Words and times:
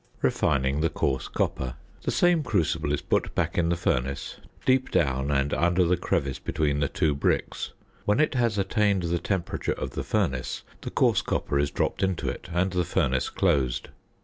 ~Refining 0.23 0.81
the 0.81 0.89
Coarse 0.89 1.27
Copper.~ 1.27 1.75
The 2.01 2.09
same 2.09 2.41
crucible 2.41 2.91
is 2.91 3.03
put 3.03 3.35
back 3.35 3.55
in 3.55 3.69
the 3.69 3.75
furnace, 3.75 4.37
deep 4.65 4.89
down 4.89 5.29
and 5.29 5.53
under 5.53 5.85
the 5.85 5.95
crevice 5.95 6.39
between 6.39 6.79
the 6.79 6.87
two 6.87 7.13
bricks. 7.13 7.73
When 8.05 8.19
it 8.19 8.33
has 8.33 8.57
attained 8.57 9.03
the 9.03 9.19
temperature 9.19 9.73
of 9.73 9.91
the 9.91 10.03
furnace 10.03 10.63
the 10.81 10.89
coarse 10.89 11.21
copper 11.21 11.59
is 11.59 11.69
dropped 11.69 12.01
into 12.01 12.27
it 12.29 12.49
and 12.51 12.71
the 12.71 12.83
furnace 12.83 13.29
closed. 13.29 13.89